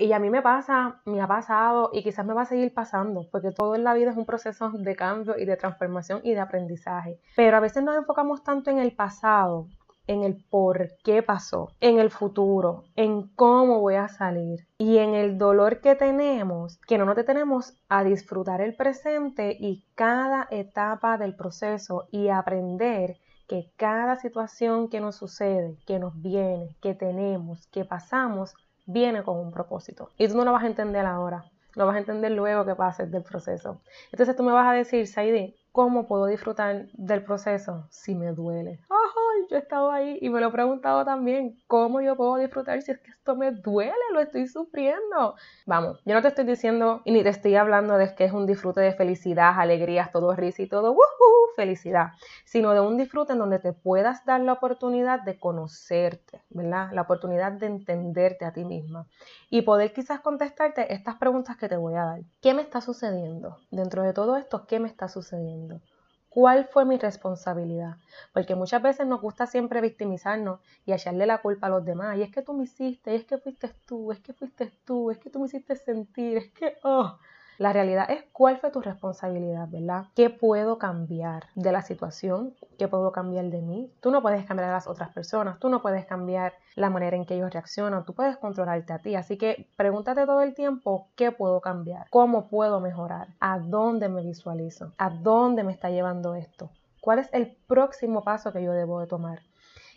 y 0.00 0.12
a 0.12 0.18
mí 0.18 0.30
me 0.30 0.42
pasa, 0.42 1.00
me 1.04 1.20
ha 1.20 1.26
pasado 1.26 1.90
y 1.92 2.02
quizás 2.02 2.24
me 2.26 2.34
va 2.34 2.42
a 2.42 2.46
seguir 2.46 2.72
pasando, 2.74 3.26
porque 3.30 3.52
todo 3.52 3.74
en 3.74 3.84
la 3.84 3.94
vida 3.94 4.10
es 4.10 4.16
un 4.16 4.26
proceso 4.26 4.70
de 4.70 4.96
cambio 4.96 5.38
y 5.38 5.44
de 5.44 5.56
transformación 5.56 6.20
y 6.24 6.34
de 6.34 6.40
aprendizaje. 6.40 7.18
Pero 7.36 7.56
a 7.56 7.60
veces 7.60 7.82
nos 7.82 7.96
enfocamos 7.96 8.42
tanto 8.42 8.70
en 8.70 8.78
el 8.78 8.92
pasado, 8.92 9.66
en 10.06 10.24
el 10.24 10.42
por 10.50 10.88
qué 11.04 11.22
pasó, 11.22 11.72
en 11.80 11.98
el 11.98 12.10
futuro, 12.10 12.84
en 12.96 13.28
cómo 13.34 13.80
voy 13.80 13.94
a 13.94 14.08
salir 14.08 14.66
y 14.78 14.98
en 14.98 15.14
el 15.14 15.38
dolor 15.38 15.80
que 15.80 15.94
tenemos, 15.94 16.78
que 16.86 16.98
no 16.98 17.04
nos 17.04 17.16
detenemos 17.16 17.74
a 17.88 18.04
disfrutar 18.04 18.60
el 18.60 18.74
presente 18.74 19.56
y 19.58 19.84
cada 19.94 20.48
etapa 20.50 21.18
del 21.18 21.36
proceso 21.36 22.08
y 22.10 22.28
aprender 22.28 23.16
que 23.46 23.70
cada 23.76 24.16
situación 24.16 24.88
que 24.88 25.00
nos 25.00 25.16
sucede, 25.16 25.76
que 25.86 25.98
nos 25.98 26.20
viene, 26.20 26.76
que 26.82 26.94
tenemos, 26.94 27.66
que 27.68 27.84
pasamos, 27.84 28.54
viene 28.88 29.22
con 29.22 29.36
un 29.36 29.52
propósito. 29.52 30.10
Y 30.18 30.26
tú 30.26 30.36
no 30.36 30.44
lo 30.44 30.52
vas 30.52 30.64
a 30.64 30.66
entender 30.66 31.04
ahora, 31.04 31.44
lo 31.74 31.86
vas 31.86 31.96
a 31.96 31.98
entender 32.00 32.32
luego 32.32 32.64
que 32.64 32.74
pases 32.74 33.10
del 33.10 33.22
proceso. 33.22 33.80
Entonces 34.10 34.34
tú 34.34 34.42
me 34.42 34.52
vas 34.52 34.66
a 34.66 34.72
decir, 34.72 35.06
Saidi, 35.06 35.54
¿cómo 35.72 36.08
puedo 36.08 36.26
disfrutar 36.26 36.86
del 36.94 37.22
proceso 37.22 37.86
si 37.90 38.14
me 38.14 38.32
duele? 38.32 38.80
Ay, 38.90 39.46
yo 39.50 39.56
he 39.56 39.60
estado 39.60 39.90
ahí 39.90 40.18
y 40.22 40.30
me 40.30 40.40
lo 40.40 40.48
he 40.48 40.52
preguntado 40.52 41.04
también, 41.04 41.58
¿cómo 41.66 42.00
yo 42.00 42.16
puedo 42.16 42.36
disfrutar 42.36 42.80
si 42.80 42.92
es 42.92 42.98
que 42.98 43.10
esto 43.10 43.36
me 43.36 43.52
duele, 43.52 43.92
lo 44.12 44.20
estoy 44.20 44.46
sufriendo? 44.46 45.36
Vamos, 45.66 46.00
yo 46.06 46.14
no 46.14 46.22
te 46.22 46.28
estoy 46.28 46.46
diciendo 46.46 47.02
y 47.04 47.12
ni 47.12 47.22
te 47.22 47.28
estoy 47.28 47.56
hablando 47.56 47.98
de 47.98 48.14
que 48.14 48.24
es 48.24 48.32
un 48.32 48.46
disfrute 48.46 48.80
de 48.80 48.94
felicidad, 48.94 49.52
alegrías, 49.58 50.10
todo 50.10 50.34
risa 50.34 50.62
y 50.62 50.66
todo, 50.66 50.92
¡woohoo! 50.92 51.47
Felicidad, 51.56 52.12
sino 52.44 52.72
de 52.72 52.80
un 52.80 52.96
disfrute 52.96 53.32
en 53.32 53.38
donde 53.38 53.58
te 53.58 53.72
puedas 53.72 54.24
dar 54.24 54.40
la 54.40 54.54
oportunidad 54.54 55.22
de 55.22 55.38
conocerte, 55.38 56.42
¿verdad? 56.50 56.90
La 56.92 57.02
oportunidad 57.02 57.52
de 57.52 57.66
entenderte 57.66 58.44
a 58.44 58.52
ti 58.52 58.64
misma 58.64 59.06
y 59.50 59.62
poder 59.62 59.92
quizás 59.92 60.20
contestarte 60.20 60.92
estas 60.92 61.16
preguntas 61.16 61.56
que 61.56 61.68
te 61.68 61.76
voy 61.76 61.94
a 61.94 62.04
dar. 62.04 62.20
¿Qué 62.40 62.54
me 62.54 62.62
está 62.62 62.80
sucediendo? 62.80 63.56
Dentro 63.70 64.02
de 64.02 64.12
todo 64.12 64.36
esto, 64.36 64.66
¿qué 64.66 64.80
me 64.80 64.88
está 64.88 65.08
sucediendo? 65.08 65.80
¿Cuál 66.28 66.66
fue 66.66 66.84
mi 66.84 66.98
responsabilidad? 66.98 67.96
Porque 68.32 68.54
muchas 68.54 68.82
veces 68.82 69.06
nos 69.06 69.20
gusta 69.20 69.46
siempre 69.46 69.80
victimizarnos 69.80 70.60
y 70.84 70.92
echarle 70.92 71.26
la 71.26 71.38
culpa 71.38 71.66
a 71.66 71.70
los 71.70 71.84
demás. 71.84 72.16
Y 72.18 72.22
es 72.22 72.30
que 72.30 72.42
tú 72.42 72.52
me 72.52 72.64
hiciste, 72.64 73.14
es 73.14 73.24
que 73.24 73.38
fuiste 73.38 73.70
tú, 73.86 74.12
es 74.12 74.20
que 74.20 74.32
fuiste 74.34 74.70
tú, 74.84 75.10
es 75.10 75.18
que 75.18 75.30
tú 75.30 75.40
me 75.40 75.46
hiciste 75.46 75.74
sentir, 75.74 76.36
es 76.36 76.50
que, 76.52 76.76
oh, 76.82 77.18
la 77.58 77.72
realidad 77.72 78.08
es 78.08 78.24
cuál 78.32 78.58
fue 78.58 78.70
tu 78.70 78.80
responsabilidad, 78.80 79.68
¿verdad? 79.68 80.06
¿Qué 80.14 80.30
puedo 80.30 80.78
cambiar 80.78 81.46
de 81.56 81.72
la 81.72 81.82
situación? 81.82 82.54
¿Qué 82.78 82.86
puedo 82.86 83.10
cambiar 83.10 83.46
de 83.46 83.60
mí? 83.60 83.92
Tú 84.00 84.12
no 84.12 84.22
puedes 84.22 84.46
cambiar 84.46 84.70
a 84.70 84.74
las 84.74 84.86
otras 84.86 85.10
personas, 85.10 85.58
tú 85.58 85.68
no 85.68 85.82
puedes 85.82 86.06
cambiar 86.06 86.54
la 86.76 86.88
manera 86.88 87.16
en 87.16 87.26
que 87.26 87.34
ellos 87.34 87.52
reaccionan, 87.52 88.04
tú 88.04 88.14
puedes 88.14 88.36
controlarte 88.36 88.92
a 88.92 89.00
ti. 89.00 89.16
Así 89.16 89.36
que 89.36 89.68
pregúntate 89.76 90.24
todo 90.24 90.42
el 90.42 90.54
tiempo 90.54 91.08
qué 91.16 91.32
puedo 91.32 91.60
cambiar, 91.60 92.06
cómo 92.10 92.48
puedo 92.48 92.80
mejorar, 92.80 93.28
a 93.40 93.58
dónde 93.58 94.08
me 94.08 94.22
visualizo, 94.22 94.92
a 94.96 95.10
dónde 95.10 95.64
me 95.64 95.72
está 95.72 95.90
llevando 95.90 96.36
esto, 96.36 96.70
cuál 97.00 97.18
es 97.18 97.28
el 97.32 97.56
próximo 97.66 98.22
paso 98.22 98.52
que 98.52 98.62
yo 98.62 98.72
debo 98.72 99.00
de 99.00 99.08
tomar 99.08 99.40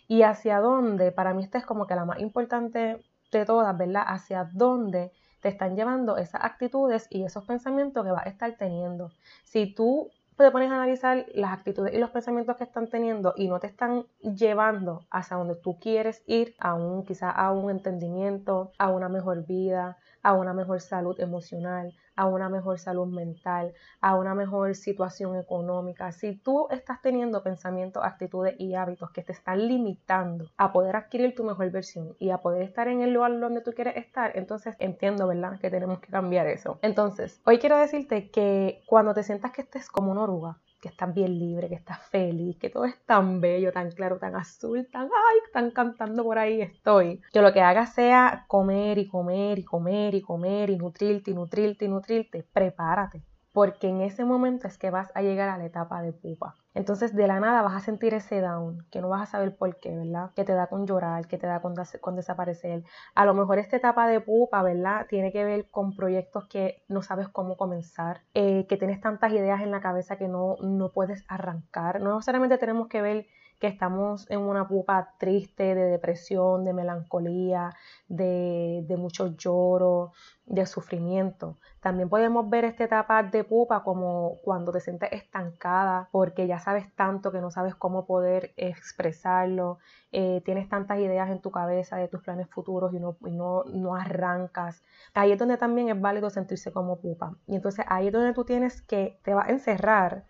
y 0.08 0.22
hacia 0.22 0.58
dónde, 0.60 1.12
para 1.12 1.32
mí 1.32 1.44
esta 1.44 1.58
es 1.58 1.64
como 1.64 1.86
que 1.86 1.94
la 1.94 2.04
más 2.04 2.18
importante 2.18 3.02
de 3.30 3.46
todas, 3.46 3.76
¿verdad? 3.78 4.04
Hacia 4.06 4.50
dónde 4.52 5.12
te 5.42 5.48
están 5.48 5.76
llevando 5.76 6.16
esas 6.16 6.42
actitudes 6.44 7.08
y 7.10 7.24
esos 7.24 7.44
pensamientos 7.44 8.04
que 8.04 8.12
vas 8.12 8.24
a 8.24 8.30
estar 8.30 8.56
teniendo. 8.56 9.10
Si 9.44 9.66
tú 9.66 10.10
te 10.36 10.50
pones 10.50 10.70
a 10.70 10.76
analizar 10.76 11.26
las 11.34 11.52
actitudes 11.52 11.92
y 11.92 11.98
los 11.98 12.10
pensamientos 12.10 12.56
que 12.56 12.64
están 12.64 12.88
teniendo 12.88 13.34
y 13.36 13.48
no 13.48 13.60
te 13.60 13.66
están 13.66 14.06
llevando 14.20 15.04
hacia 15.10 15.36
donde 15.36 15.56
tú 15.56 15.78
quieres 15.78 16.22
ir, 16.26 16.54
a 16.58 16.74
un, 16.74 17.04
quizá 17.04 17.30
a 17.30 17.50
un 17.52 17.70
entendimiento, 17.70 18.72
a 18.78 18.90
una 18.90 19.08
mejor 19.08 19.44
vida, 19.46 19.98
a 20.22 20.32
una 20.34 20.54
mejor 20.54 20.80
salud 20.80 21.18
emocional, 21.20 21.94
a 22.16 22.26
una 22.26 22.48
mejor 22.48 22.78
salud 22.78 23.06
mental, 23.06 23.72
a 24.00 24.16
una 24.16 24.34
mejor 24.34 24.74
situación 24.74 25.36
económica. 25.36 26.12
Si 26.12 26.36
tú 26.36 26.68
estás 26.70 27.00
teniendo 27.02 27.42
pensamientos, 27.42 28.04
actitudes 28.04 28.54
y 28.58 28.74
hábitos 28.74 29.10
que 29.10 29.22
te 29.22 29.32
están 29.32 29.66
limitando 29.66 30.50
a 30.56 30.72
poder 30.72 30.96
adquirir 30.96 31.34
tu 31.34 31.44
mejor 31.44 31.70
versión 31.70 32.16
y 32.18 32.30
a 32.30 32.38
poder 32.38 32.62
estar 32.62 32.88
en 32.88 33.00
el 33.00 33.12
lugar 33.12 33.38
donde 33.38 33.60
tú 33.60 33.72
quieres 33.72 33.96
estar, 33.96 34.36
entonces 34.36 34.76
entiendo, 34.78 35.26
¿verdad? 35.26 35.58
Que 35.58 35.70
tenemos 35.70 36.00
que 36.00 36.08
cambiar 36.08 36.46
eso. 36.46 36.78
Entonces, 36.82 37.40
hoy 37.44 37.58
quiero 37.58 37.76
decirte 37.78 38.30
que 38.30 38.82
cuando 38.86 39.14
te 39.14 39.22
sientas 39.22 39.52
que 39.52 39.62
estés 39.62 39.88
como 39.88 40.12
una 40.12 40.22
oruga, 40.22 40.58
que 40.82 40.88
estás 40.88 41.14
bien 41.14 41.38
libre, 41.38 41.68
que 41.68 41.76
estás 41.76 42.00
feliz, 42.10 42.58
que 42.58 42.68
todo 42.68 42.84
es 42.86 43.00
tan 43.06 43.40
bello, 43.40 43.72
tan 43.72 43.92
claro, 43.92 44.18
tan 44.18 44.34
azul, 44.34 44.88
tan, 44.90 45.04
ay, 45.04 45.38
están 45.46 45.70
cantando 45.70 46.24
por 46.24 46.38
ahí 46.38 46.60
estoy. 46.60 47.20
Que 47.32 47.40
lo 47.40 47.52
que 47.52 47.60
hagas 47.60 47.94
sea 47.94 48.44
comer 48.48 48.98
y 48.98 49.06
comer 49.06 49.60
y 49.60 49.64
comer 49.64 50.16
y 50.16 50.22
comer 50.22 50.70
y 50.70 50.76
nutrirte 50.76 51.30
y 51.30 51.34
nutrirte 51.34 51.84
y 51.84 51.88
nutrirte. 51.88 52.44
Prepárate. 52.52 53.22
Porque 53.52 53.88
en 53.88 54.00
ese 54.00 54.24
momento 54.24 54.66
es 54.66 54.78
que 54.78 54.90
vas 54.90 55.10
a 55.14 55.22
llegar 55.22 55.48
a 55.48 55.58
la 55.58 55.66
etapa 55.66 56.02
de 56.02 56.12
pupa. 56.12 56.56
Entonces 56.74 57.14
de 57.14 57.26
la 57.26 57.38
nada 57.38 57.60
vas 57.60 57.74
a 57.74 57.80
sentir 57.80 58.14
ese 58.14 58.40
down, 58.40 58.86
que 58.90 59.02
no 59.02 59.10
vas 59.10 59.22
a 59.22 59.26
saber 59.26 59.54
por 59.54 59.78
qué, 59.78 59.94
¿verdad? 59.94 60.30
Que 60.34 60.44
te 60.44 60.54
da 60.54 60.68
con 60.68 60.86
llorar, 60.86 61.26
que 61.26 61.36
te 61.36 61.46
da 61.46 61.60
con, 61.60 61.74
desaparecer. 62.16 62.82
A 63.14 63.26
lo 63.26 63.34
mejor 63.34 63.58
esta 63.58 63.76
etapa 63.76 64.06
de 64.06 64.20
pupa, 64.20 64.62
¿verdad? 64.62 65.06
Tiene 65.08 65.32
que 65.32 65.44
ver 65.44 65.68
con 65.70 65.94
proyectos 65.94 66.46
que 66.48 66.82
no 66.88 67.02
sabes 67.02 67.28
cómo 67.28 67.58
comenzar, 67.58 68.22
eh, 68.32 68.66
que 68.68 68.78
tienes 68.78 69.00
tantas 69.02 69.32
ideas 69.32 69.60
en 69.60 69.70
la 69.70 69.80
cabeza 69.80 70.16
que 70.16 70.28
no, 70.28 70.56
no 70.62 70.90
puedes 70.92 71.24
arrancar. 71.28 72.00
No 72.00 72.14
necesariamente 72.14 72.56
tenemos 72.56 72.88
que 72.88 73.02
ver 73.02 73.26
que 73.62 73.68
estamos 73.68 74.28
en 74.28 74.40
una 74.40 74.66
pupa 74.66 75.14
triste, 75.18 75.76
de 75.76 75.84
depresión, 75.84 76.64
de 76.64 76.72
melancolía, 76.72 77.70
de, 78.08 78.84
de 78.88 78.96
mucho 78.96 79.36
lloro, 79.36 80.10
de 80.46 80.66
sufrimiento. 80.66 81.58
También 81.78 82.08
podemos 82.08 82.50
ver 82.50 82.64
esta 82.64 82.82
etapa 82.82 83.22
de 83.22 83.44
pupa 83.44 83.84
como 83.84 84.38
cuando 84.42 84.72
te 84.72 84.80
sientes 84.80 85.12
estancada 85.12 86.08
porque 86.10 86.48
ya 86.48 86.58
sabes 86.58 86.92
tanto 86.96 87.30
que 87.30 87.40
no 87.40 87.52
sabes 87.52 87.76
cómo 87.76 88.04
poder 88.04 88.52
expresarlo, 88.56 89.78
eh, 90.10 90.42
tienes 90.44 90.68
tantas 90.68 90.98
ideas 90.98 91.30
en 91.30 91.40
tu 91.40 91.52
cabeza 91.52 91.96
de 91.98 92.08
tus 92.08 92.20
planes 92.20 92.48
futuros 92.50 92.92
y, 92.92 92.98
no, 92.98 93.16
y 93.24 93.30
no, 93.30 93.62
no 93.66 93.94
arrancas. 93.94 94.82
Ahí 95.14 95.30
es 95.30 95.38
donde 95.38 95.56
también 95.56 95.88
es 95.88 96.00
válido 96.00 96.30
sentirse 96.30 96.72
como 96.72 96.98
pupa. 96.98 97.36
Y 97.46 97.54
entonces 97.54 97.84
ahí 97.88 98.08
es 98.08 98.12
donde 98.12 98.32
tú 98.32 98.44
tienes 98.44 98.82
que, 98.82 99.20
te 99.22 99.34
va 99.34 99.44
a 99.44 99.50
encerrar 99.50 100.24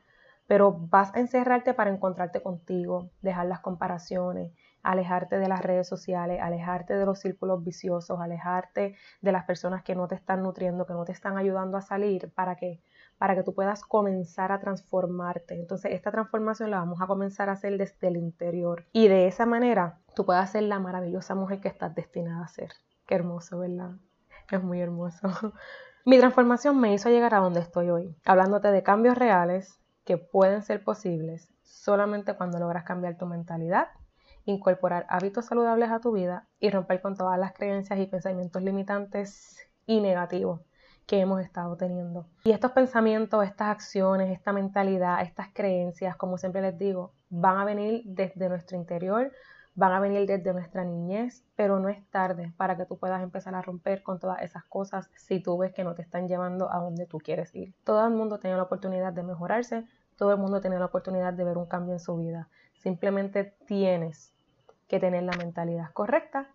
pero 0.46 0.72
vas 0.72 1.14
a 1.14 1.20
encerrarte 1.20 1.74
para 1.74 1.90
encontrarte 1.90 2.42
contigo, 2.42 3.10
dejar 3.20 3.46
las 3.46 3.60
comparaciones, 3.60 4.52
alejarte 4.82 5.38
de 5.38 5.48
las 5.48 5.62
redes 5.62 5.88
sociales, 5.88 6.40
alejarte 6.42 6.94
de 6.94 7.06
los 7.06 7.20
círculos 7.20 7.62
viciosos, 7.62 8.20
alejarte 8.20 8.96
de 9.20 9.32
las 9.32 9.44
personas 9.44 9.82
que 9.82 9.94
no 9.94 10.08
te 10.08 10.14
están 10.14 10.42
nutriendo, 10.42 10.86
que 10.86 10.92
no 10.92 11.04
te 11.04 11.12
están 11.12 11.38
ayudando 11.38 11.78
a 11.78 11.82
salir, 11.82 12.32
¿para 12.34 12.56
qué? 12.56 12.80
Para 13.18 13.36
que 13.36 13.42
tú 13.42 13.54
puedas 13.54 13.84
comenzar 13.84 14.50
a 14.50 14.58
transformarte. 14.58 15.54
Entonces, 15.54 15.92
esta 15.92 16.10
transformación 16.10 16.70
la 16.70 16.78
vamos 16.78 17.00
a 17.00 17.06
comenzar 17.06 17.48
a 17.48 17.52
hacer 17.52 17.78
desde 17.78 18.08
el 18.08 18.16
interior 18.16 18.86
y 18.92 19.08
de 19.08 19.28
esa 19.28 19.46
manera 19.46 20.00
tú 20.14 20.26
puedas 20.26 20.50
ser 20.50 20.64
la 20.64 20.80
maravillosa 20.80 21.34
mujer 21.34 21.60
que 21.60 21.68
estás 21.68 21.94
destinada 21.94 22.44
a 22.44 22.48
ser. 22.48 22.70
Qué 23.06 23.14
hermoso, 23.14 23.60
¿verdad? 23.60 23.92
Es 24.50 24.62
muy 24.62 24.80
hermoso. 24.80 25.28
Mi 26.04 26.18
transformación 26.18 26.80
me 26.80 26.92
hizo 26.92 27.10
llegar 27.10 27.32
a 27.34 27.38
donde 27.38 27.60
estoy 27.60 27.90
hoy, 27.90 28.16
hablándote 28.24 28.72
de 28.72 28.82
cambios 28.82 29.16
reales, 29.16 29.78
que 30.04 30.18
pueden 30.18 30.62
ser 30.62 30.82
posibles 30.82 31.52
solamente 31.62 32.34
cuando 32.34 32.58
logras 32.58 32.84
cambiar 32.84 33.16
tu 33.16 33.26
mentalidad, 33.26 33.88
incorporar 34.44 35.06
hábitos 35.08 35.46
saludables 35.46 35.90
a 35.90 36.00
tu 36.00 36.12
vida 36.12 36.48
y 36.58 36.70
romper 36.70 37.00
con 37.00 37.16
todas 37.16 37.38
las 37.38 37.52
creencias 37.52 37.98
y 37.98 38.06
pensamientos 38.06 38.62
limitantes 38.62 39.58
y 39.86 40.00
negativos 40.00 40.60
que 41.06 41.20
hemos 41.20 41.40
estado 41.40 41.76
teniendo. 41.76 42.26
Y 42.44 42.52
estos 42.52 42.72
pensamientos, 42.72 43.44
estas 43.44 43.68
acciones, 43.68 44.30
esta 44.30 44.52
mentalidad, 44.52 45.22
estas 45.22 45.48
creencias, 45.52 46.16
como 46.16 46.38
siempre 46.38 46.62
les 46.62 46.78
digo, 46.78 47.12
van 47.28 47.58
a 47.58 47.64
venir 47.64 48.02
desde 48.04 48.48
nuestro 48.48 48.76
interior, 48.76 49.32
van 49.74 49.92
a 49.92 50.00
venir 50.00 50.26
desde 50.26 50.52
nuestra 50.52 50.84
niñez, 50.84 51.44
pero 51.56 51.78
no 51.80 51.88
es 51.88 52.04
tarde 52.10 52.52
para 52.56 52.76
que 52.76 52.84
tú 52.84 52.98
puedas 52.98 53.22
empezar 53.22 53.54
a 53.54 53.62
romper 53.62 54.02
con 54.02 54.18
todas 54.18 54.42
esas 54.42 54.64
cosas 54.64 55.10
si 55.16 55.40
tú 55.40 55.56
ves 55.58 55.72
que 55.72 55.84
no 55.84 55.94
te 55.94 56.02
están 56.02 56.28
llevando 56.28 56.72
a 56.72 56.78
donde 56.78 57.06
tú 57.06 57.18
quieres 57.18 57.54
ir. 57.54 57.74
Todo 57.84 58.06
el 58.06 58.12
mundo 58.12 58.38
tiene 58.38 58.56
la 58.56 58.64
oportunidad 58.64 59.12
de 59.12 59.22
mejorarse, 59.22 59.86
todo 60.16 60.32
el 60.32 60.38
mundo 60.38 60.60
tiene 60.60 60.78
la 60.78 60.86
oportunidad 60.86 61.32
de 61.32 61.44
ver 61.44 61.56
un 61.56 61.66
cambio 61.66 61.94
en 61.94 62.00
su 62.00 62.16
vida. 62.16 62.48
Simplemente 62.74 63.54
tienes 63.66 64.32
que 64.88 65.00
tener 65.00 65.22
la 65.22 65.36
mentalidad 65.36 65.90
correcta 65.92 66.48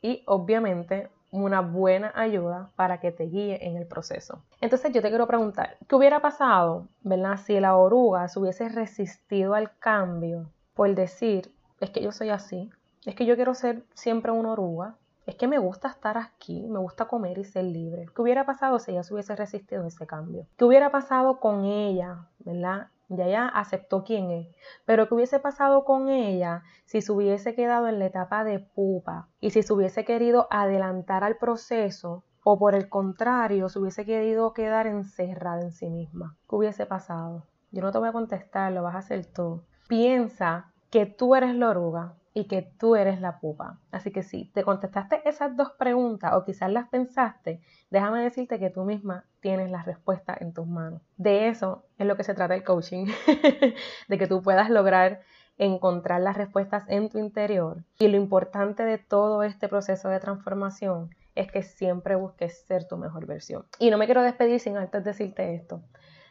y 0.00 0.22
obviamente 0.26 1.10
una 1.30 1.60
buena 1.60 2.12
ayuda 2.14 2.70
para 2.76 3.00
que 3.00 3.10
te 3.10 3.24
guíe 3.24 3.66
en 3.66 3.76
el 3.76 3.86
proceso. 3.86 4.42
Entonces 4.60 4.92
yo 4.92 5.02
te 5.02 5.08
quiero 5.08 5.26
preguntar, 5.26 5.76
¿qué 5.88 5.96
hubiera 5.96 6.20
pasado, 6.20 6.86
verdad, 7.02 7.36
si 7.36 7.58
la 7.58 7.76
oruga 7.76 8.28
se 8.28 8.38
hubiese 8.38 8.68
resistido 8.68 9.54
al 9.54 9.76
cambio 9.78 10.46
por 10.74 10.94
decir, 10.94 11.52
es 11.80 11.90
que 11.90 12.02
yo 12.02 12.12
soy 12.12 12.30
así, 12.30 12.70
es 13.04 13.14
que 13.14 13.26
yo 13.26 13.36
quiero 13.36 13.54
ser 13.54 13.84
siempre 13.94 14.32
una 14.32 14.52
oruga, 14.52 14.96
es 15.26 15.36
que 15.36 15.48
me 15.48 15.58
gusta 15.58 15.88
estar 15.88 16.18
aquí, 16.18 16.66
me 16.68 16.78
gusta 16.78 17.06
comer 17.06 17.38
y 17.38 17.44
ser 17.44 17.64
libre. 17.64 18.06
¿Qué 18.14 18.22
hubiera 18.22 18.44
pasado 18.44 18.78
si 18.78 18.90
ella 18.90 19.02
se 19.02 19.14
hubiese 19.14 19.34
resistido 19.34 19.84
a 19.84 19.88
ese 19.88 20.06
cambio? 20.06 20.46
¿Qué 20.56 20.64
hubiera 20.64 20.90
pasado 20.90 21.40
con 21.40 21.64
ella, 21.64 22.28
verdad? 22.40 22.88
Ya 23.08 23.26
ella 23.26 23.48
aceptó 23.48 24.04
quién 24.04 24.30
es. 24.30 24.48
Pero 24.84 25.08
¿qué 25.08 25.14
hubiese 25.14 25.38
pasado 25.38 25.84
con 25.84 26.08
ella 26.08 26.62
si 26.84 27.00
se 27.00 27.12
hubiese 27.12 27.54
quedado 27.54 27.88
en 27.88 27.98
la 27.98 28.06
etapa 28.06 28.44
de 28.44 28.58
pupa 28.58 29.28
y 29.40 29.50
si 29.50 29.62
se 29.62 29.72
hubiese 29.72 30.04
querido 30.04 30.46
adelantar 30.50 31.24
al 31.24 31.36
proceso 31.36 32.24
o 32.42 32.58
por 32.58 32.74
el 32.74 32.88
contrario 32.90 33.70
se 33.70 33.78
hubiese 33.78 34.04
querido 34.04 34.52
quedar 34.52 34.86
encerrada 34.86 35.62
en 35.62 35.72
sí 35.72 35.88
misma? 35.88 36.36
¿Qué 36.48 36.56
hubiese 36.56 36.86
pasado? 36.86 37.46
Yo 37.70 37.82
no 37.82 37.92
te 37.92 37.98
voy 37.98 38.08
a 38.08 38.12
contestar, 38.12 38.72
lo 38.72 38.82
vas 38.82 38.94
a 38.94 38.98
hacer 38.98 39.26
tú. 39.26 39.62
Piensa 39.88 40.72
que 40.94 41.06
tú 41.06 41.34
eres 41.34 41.56
la 41.56 41.70
oruga 41.70 42.14
y 42.34 42.44
que 42.44 42.62
tú 42.62 42.94
eres 42.94 43.20
la 43.20 43.40
pupa. 43.40 43.80
Así 43.90 44.12
que 44.12 44.22
si 44.22 44.44
te 44.54 44.62
contestaste 44.62 45.28
esas 45.28 45.56
dos 45.56 45.72
preguntas 45.76 46.34
o 46.34 46.44
quizás 46.44 46.70
las 46.70 46.88
pensaste, 46.88 47.60
déjame 47.90 48.22
decirte 48.22 48.60
que 48.60 48.70
tú 48.70 48.84
misma 48.84 49.24
tienes 49.40 49.72
la 49.72 49.82
respuesta 49.82 50.36
en 50.38 50.52
tus 50.52 50.68
manos. 50.68 51.02
De 51.16 51.48
eso 51.48 51.84
es 51.98 52.06
lo 52.06 52.16
que 52.16 52.22
se 52.22 52.32
trata 52.32 52.54
el 52.54 52.62
coaching, 52.62 53.06
de 54.08 54.18
que 54.18 54.28
tú 54.28 54.40
puedas 54.40 54.70
lograr 54.70 55.22
encontrar 55.58 56.20
las 56.20 56.36
respuestas 56.36 56.84
en 56.86 57.08
tu 57.08 57.18
interior. 57.18 57.82
Y 57.98 58.06
lo 58.06 58.16
importante 58.16 58.84
de 58.84 58.98
todo 58.98 59.42
este 59.42 59.66
proceso 59.66 60.08
de 60.10 60.20
transformación 60.20 61.10
es 61.34 61.50
que 61.50 61.64
siempre 61.64 62.14
busques 62.14 62.64
ser 62.68 62.86
tu 62.86 62.96
mejor 62.96 63.26
versión. 63.26 63.66
Y 63.80 63.90
no 63.90 63.98
me 63.98 64.06
quiero 64.06 64.22
despedir 64.22 64.60
sin 64.60 64.76
antes 64.76 65.02
decirte 65.02 65.56
esto. 65.56 65.82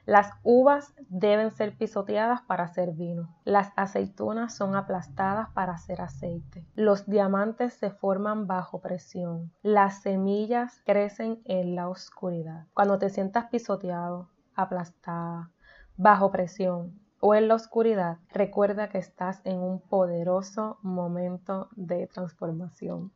Las 0.06 0.32
uvas 0.44 0.94
deben 1.08 1.52
ser 1.52 1.78
pisoteadas 1.78 2.42
para 2.42 2.66
hacer 2.66 2.92
vino. 2.92 3.34
Las 3.46 3.72
aceitunas 3.78 4.54
son 4.54 4.76
aplastadas 4.76 5.50
para 5.52 5.74
hacer 5.74 6.02
aceite. 6.02 6.68
Los 6.76 7.06
diamantes 7.06 7.74
se 7.76 7.90
forman 7.90 8.46
bajo 8.46 8.82
presión. 8.82 9.54
Las 9.62 10.02
semillas 10.02 10.82
crecen 10.86 11.42
en 11.46 11.76
la 11.76 11.88
oscuridad. 11.88 12.68
Cuando 12.74 13.00
te 13.00 13.10
sientas 13.10 13.46
pisoteado, 13.46 14.28
aplastada, 14.56 15.52
bajo 15.96 16.32
presión 16.32 17.00
o 17.22 17.34
en 17.34 17.48
la 17.48 17.56
oscuridad, 17.56 18.18
recuerda 18.34 18.90
que 18.90 18.98
estás 18.98 19.40
en 19.46 19.60
un 19.60 19.80
poderoso 19.80 20.80
momento 20.82 21.70
de 21.78 22.08
transformación 22.08 23.14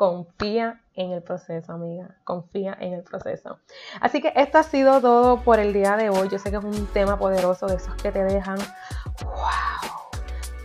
confía 0.00 0.80
en 0.94 1.10
el 1.10 1.22
proceso, 1.22 1.74
amiga. 1.74 2.16
Confía 2.24 2.74
en 2.80 2.94
el 2.94 3.02
proceso. 3.02 3.58
Así 4.00 4.22
que 4.22 4.32
esto 4.34 4.56
ha 4.56 4.62
sido 4.62 4.98
todo 5.02 5.42
por 5.42 5.58
el 5.58 5.74
día 5.74 5.94
de 5.98 6.08
hoy. 6.08 6.30
Yo 6.30 6.38
sé 6.38 6.50
que 6.50 6.56
es 6.56 6.64
un 6.64 6.86
tema 6.86 7.18
poderoso 7.18 7.66
de 7.66 7.76
esos 7.76 7.94
que 7.96 8.10
te 8.10 8.24
dejan. 8.24 8.56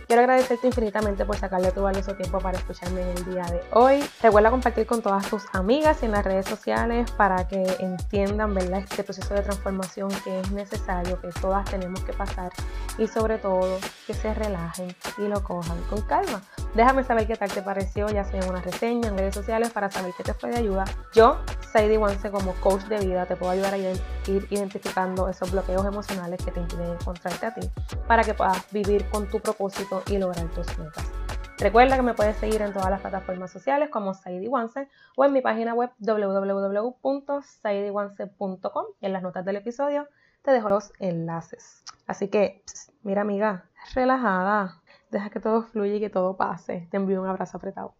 Quiero 0.06 0.22
agradecerte 0.22 0.68
infinitamente 0.68 1.24
por 1.24 1.36
sacarle 1.36 1.72
tu 1.72 1.82
valioso 1.82 2.14
tiempo 2.14 2.38
para 2.38 2.56
escucharme 2.56 3.02
el 3.10 3.24
día 3.24 3.42
de 3.46 3.60
hoy. 3.72 4.04
Recuerda 4.22 4.52
compartir 4.52 4.86
con 4.86 5.02
todas 5.02 5.28
tus 5.28 5.42
amigas 5.52 6.04
en 6.04 6.12
las 6.12 6.24
redes 6.24 6.46
sociales 6.46 7.10
para 7.10 7.48
que 7.48 7.64
entiendan 7.80 8.54
¿verdad? 8.54 8.84
este 8.88 9.02
proceso 9.02 9.34
de 9.34 9.42
transformación 9.42 10.08
que 10.22 10.38
es 10.38 10.52
necesario, 10.52 11.20
que 11.20 11.30
todas 11.40 11.68
tenemos 11.68 12.04
que 12.04 12.12
pasar 12.12 12.52
y 12.98 13.08
sobre 13.08 13.38
todo 13.38 13.80
que 14.06 14.14
se 14.14 14.32
relajen 14.32 14.94
y 15.18 15.22
lo 15.22 15.42
cojan 15.42 15.80
con 15.90 16.00
calma. 16.02 16.40
Déjame 16.76 17.02
saber 17.02 17.26
qué 17.26 17.34
tal 17.34 17.50
te 17.50 17.62
pareció, 17.62 18.08
ya 18.08 18.22
sea 18.22 18.40
en 18.40 18.48
una 18.48 18.60
reseña 18.60 19.08
en 19.08 19.18
redes 19.18 19.34
sociales 19.34 19.70
para 19.70 19.90
saber 19.90 20.12
qué 20.16 20.22
te 20.22 20.34
fue 20.34 20.50
de 20.50 20.58
ayuda. 20.58 20.84
Yo, 21.14 21.38
Sadie 21.72 21.98
Wanse, 21.98 22.30
como 22.30 22.52
coach 22.60 22.82
de 22.82 23.04
vida, 23.04 23.26
te 23.26 23.34
puedo 23.34 23.50
ayudar 23.50 23.74
a 23.74 23.78
ir 24.28 24.46
identificando 24.50 25.28
esos 25.28 25.52
bloqueos 25.52 25.84
emocionales 25.84 26.42
que 26.44 26.52
te 26.52 26.60
impiden 26.60 26.92
encontrarte 26.92 27.46
a 27.46 27.54
ti 27.54 27.68
para 28.06 28.22
que 28.22 28.34
puedas 28.34 28.70
vivir 28.72 29.08
con 29.10 29.28
tu 29.28 29.40
propósito 29.40 30.02
y 30.08 30.18
lograr 30.18 30.48
tus 30.50 30.78
metas. 30.78 31.10
Recuerda 31.58 31.96
que 31.96 32.02
me 32.02 32.12
puedes 32.12 32.36
seguir 32.36 32.60
en 32.60 32.74
todas 32.74 32.90
las 32.90 33.00
plataformas 33.00 33.50
sociales 33.50 33.88
como 33.88 34.12
Saidi 34.12 34.46
Wanse 34.46 34.90
o 35.16 35.24
en 35.24 35.32
mi 35.32 35.40
página 35.40 35.72
web 35.72 35.90
www.saidiwanse.com. 35.98 38.84
En 39.00 39.12
las 39.12 39.22
notas 39.22 39.42
del 39.44 39.56
episodio 39.56 40.06
te 40.42 40.50
dejo 40.50 40.68
los 40.68 40.92
enlaces. 40.98 41.82
Así 42.06 42.28
que, 42.28 42.62
mira 43.02 43.22
amiga, 43.22 43.64
relajada, 43.94 44.82
deja 45.10 45.30
que 45.30 45.40
todo 45.40 45.62
fluya 45.62 45.94
y 45.94 46.00
que 46.00 46.10
todo 46.10 46.36
pase. 46.36 46.88
Te 46.90 46.98
envío 46.98 47.22
un 47.22 47.28
abrazo 47.28 47.56
apretado. 47.56 47.94